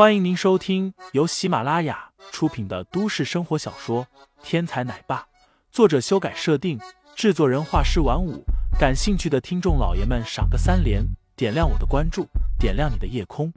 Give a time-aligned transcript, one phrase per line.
[0.00, 4.06] 欢迎您收听由喜马拉雅出品的都市生活小说
[4.42, 5.18] 《天才奶爸》，
[5.70, 6.80] 作者修改设定，
[7.14, 8.42] 制作人画师晚舞。
[8.78, 11.04] 感兴趣的听众老爷们，赏个三连，
[11.36, 12.26] 点亮我的关注，
[12.58, 13.52] 点亮你的夜空。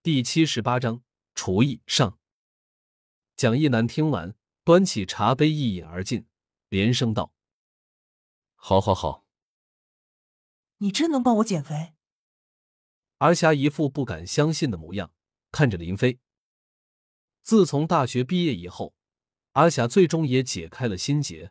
[0.00, 1.02] 第七十八章
[1.34, 2.16] 厨艺上。
[3.34, 4.32] 蒋一南听完，
[4.62, 6.24] 端起茶杯一饮而尽，
[6.68, 7.32] 连声道。
[8.64, 9.24] 好，好，好！
[10.78, 11.94] 你真能帮我减肥？
[13.18, 15.12] 阿霞一副不敢相信的模样，
[15.50, 16.20] 看着林飞。
[17.42, 18.94] 自从大学毕业以后，
[19.54, 21.50] 阿霞最终也解开了心结。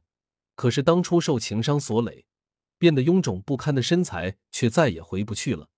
[0.55, 2.25] 可是当初受情伤所累，
[2.77, 5.69] 变得臃肿不堪的身材，却再也回不去了。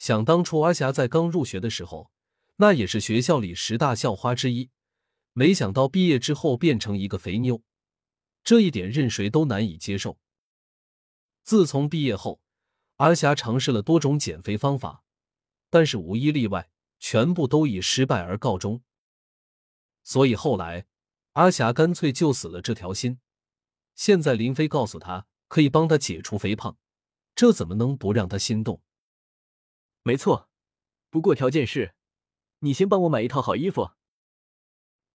[0.00, 2.10] 想当初，阿霞在刚入学的时候，
[2.56, 4.70] 那也是学校里十大校花之一。
[5.32, 7.62] 没想到毕业之后，变成一个肥妞。
[8.48, 10.18] 这一点任谁都难以接受。
[11.42, 12.40] 自从毕业后，
[12.96, 15.04] 阿霞尝试了多种减肥方法，
[15.68, 18.82] 但是无一例外，全部都以失败而告终。
[20.02, 20.86] 所以后来，
[21.34, 23.20] 阿霞干脆就死了这条心。
[23.94, 26.78] 现在林飞告诉她可以帮她解除肥胖，
[27.34, 28.82] 这怎么能不让她心动？
[30.02, 30.48] 没错，
[31.10, 31.94] 不过条件是，
[32.60, 33.90] 你先帮我买一套好衣服。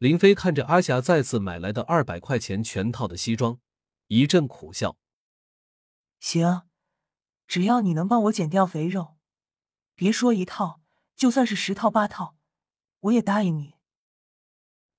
[0.04, 3.62] 林飞看着阿霞再次买来的二百块钱全套的西装，
[4.08, 4.98] 一阵苦笑。
[6.20, 6.64] 行，
[7.48, 9.16] 只要你能帮我减掉肥肉，
[9.96, 10.82] 别说一套，
[11.16, 12.36] 就算是十套八套，
[13.00, 13.76] 我也答应你。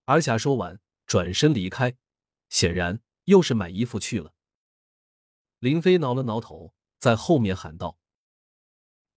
[0.06, 1.98] 阿霞说完，转身离开，
[2.48, 4.32] 显然又是买衣服去了。
[5.58, 7.98] 林飞挠了挠头，在后面喊道：“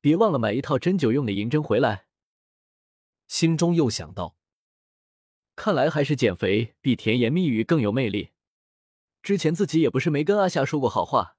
[0.02, 2.08] 别忘了买一套针灸用的银针回来。”
[3.30, 4.37] 心中又想到。
[5.58, 8.30] 看来还是减肥比甜言蜜语更有魅力。
[9.24, 11.36] 之前自己也不是没跟阿霞说过好话，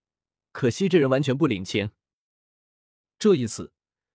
[0.50, 1.92] 可惜这人完全不领情。
[3.16, 3.72] 这一次，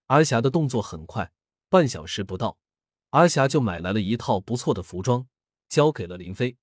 [0.08, 1.32] 阿霞的动作很快，
[1.70, 2.60] 半小时不到，
[3.12, 5.26] 阿霞就买来了一套不错的服装，
[5.70, 6.58] 交给了林飞。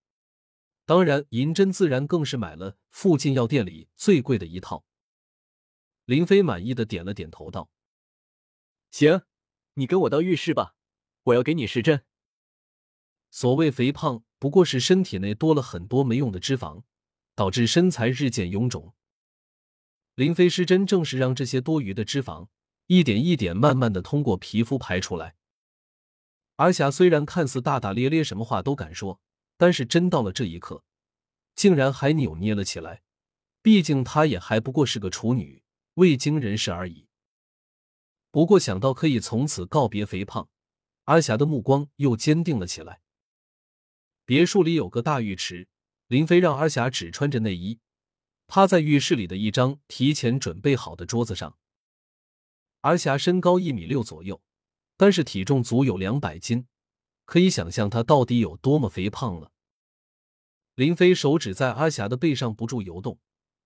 [0.84, 4.84] 当然，银针自然更是买了附近药店里最贵的一套。
[6.04, 7.70] 林飞满意的点了点头，道
[8.92, 9.22] ：“行，
[9.74, 10.74] 你跟我到浴室吧，
[11.22, 12.04] 我要给你试针。”
[13.30, 16.82] 所谓肥胖，不过是身体内多了很多没用的脂肪，
[17.34, 18.94] 导致身材日渐臃肿。
[20.16, 22.48] 林飞施针，正是让这些多余的脂肪
[22.88, 25.36] 一点一点、慢慢的通过皮肤排出来。
[26.56, 29.20] 阿霞虽然看似大大咧咧，什么话都敢说，
[29.56, 30.84] 但是真到了这一刻，
[31.54, 33.02] 竟然还扭捏了起来。
[33.62, 35.62] 毕竟她也还不过是个处女，
[35.94, 37.06] 未经人事而已。
[38.30, 40.48] 不过想到可以从此告别肥胖，
[41.04, 43.00] 阿霞的目光又坚定了起来。
[44.30, 45.66] 别墅里有个大浴池，
[46.06, 47.80] 林飞让阿霞只穿着内衣，
[48.46, 51.58] 趴在浴室里的一张提前准备好的桌子上。
[52.82, 54.40] 阿霞身高一米六左右，
[54.96, 56.68] 但是体重足有两百斤，
[57.24, 59.50] 可以想象她到底有多么肥胖了。
[60.76, 63.18] 林飞手指在阿霞的背上不住游动，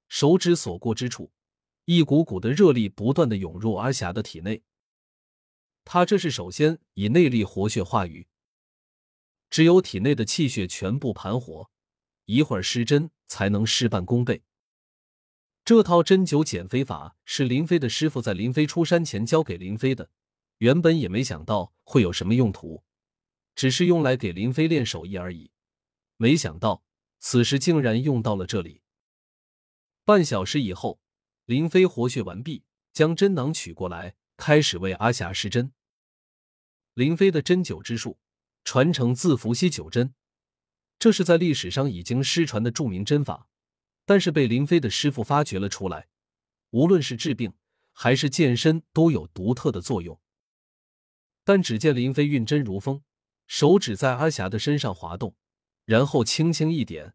[0.08, 1.30] 手指所过之处，
[1.84, 4.62] 一股股的热力不断的涌入阿霞的体内。
[5.84, 8.26] 他这是首先以内力活血化瘀。
[9.54, 11.70] 只有体内的气血全部盘活，
[12.24, 14.42] 一会儿施针才能事半功倍。
[15.64, 20.10] 这套针灸减肥法是林飞的师傅在林飞出山前教给林飞的，
[20.58, 22.82] 原本也没想到会有什么用途，
[23.54, 25.52] 只是用来给林飞练手艺而已。
[26.16, 26.82] 没想到
[27.20, 28.82] 此时竟然用到了这里。
[30.04, 30.98] 半小时以后，
[31.44, 35.72] 林飞活血完毕，将针囊取过来，开始为阿霞施针。
[36.94, 38.18] 林飞的针灸之术。
[38.64, 40.14] 传承自伏羲九针，
[40.98, 43.46] 这是在历史上已经失传的著名针法，
[44.06, 46.08] 但是被林飞的师傅发掘了出来。
[46.70, 47.52] 无论是治病
[47.92, 50.18] 还是健身，都有独特的作用。
[51.44, 53.02] 但只见林飞运针如风，
[53.46, 55.36] 手指在阿霞的身上滑动，
[55.84, 57.14] 然后轻轻一点，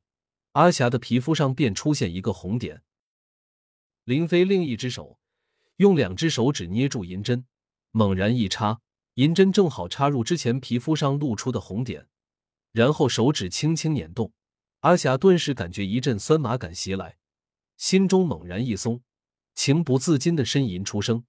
[0.51, 2.83] 阿霞的皮肤上便出现一个红点。
[4.03, 5.19] 林飞另一只手
[5.77, 7.45] 用两只手指捏住银针，
[7.91, 8.81] 猛然一插。
[9.19, 12.07] 银针正好插入之前皮肤上露出的红点，
[12.71, 14.31] 然后手指轻轻捻动，
[14.79, 17.17] 阿霞顿时感觉一阵酸麻感袭来，
[17.75, 19.03] 心中猛然一松，
[19.53, 21.25] 情不自禁的呻吟出声。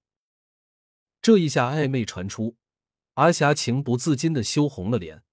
[1.21, 2.55] 这一下暧昧传出，
[3.15, 5.23] 阿霞情不自禁的羞红了脸，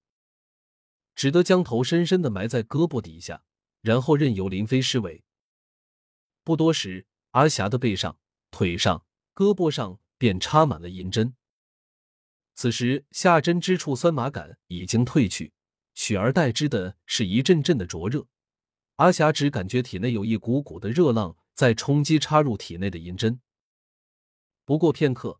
[1.15, 3.41] 只得将头深深的埋在胳膊底下，
[3.79, 5.23] 然后任由林飞施为。
[6.43, 8.19] 不多时，阿霞的背上、
[8.51, 11.33] 腿上、胳膊上便插满了银针。
[12.59, 15.53] 此时下针之处酸麻感已经褪去，
[15.93, 18.27] 取而代之的是一阵阵的灼热。
[18.97, 23.39] 阿霞只感觉体内有一股股的热浪在冲击插入体内的银针。
[24.65, 25.39] 不过片刻，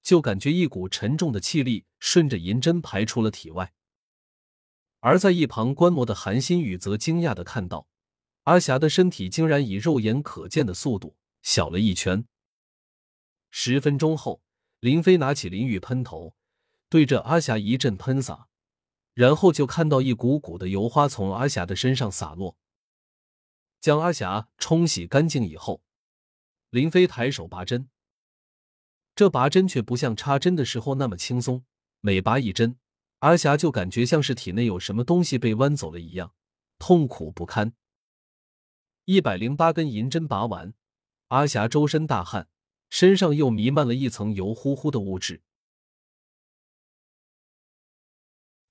[0.00, 3.72] 就感觉一股沉重的气力顺着银针排出了体外。
[5.00, 7.88] 而在一旁观摩的韩新宇则惊讶的看到，
[8.44, 12.24] 阿霞的身体竟然以肉眼可见的速度小了一圈。
[13.50, 14.40] 十分钟后，
[14.78, 16.36] 林飞拿起淋浴喷头，
[16.90, 18.48] 对着阿霞一阵喷洒，
[19.14, 22.56] 然后就看到一股股的油花从阿霞的身上洒落。
[23.80, 25.82] 将阿霞冲洗干净以后，
[26.68, 27.88] 林飞抬手拔针。
[29.14, 31.64] 这拔针却不像插针的时候那么轻松，
[32.00, 32.76] 每拔一针，
[33.20, 36.34] 阿霞就感觉像是体内有什么东西被剜走了一样，
[36.80, 37.72] 痛苦不堪。
[39.04, 40.74] 一百零八根银针拔完，
[41.28, 42.48] 阿霞周身大汗，
[42.88, 45.42] 身上又弥漫了一层油乎乎的物质。